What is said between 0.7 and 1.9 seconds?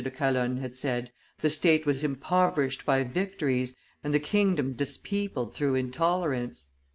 said, "the state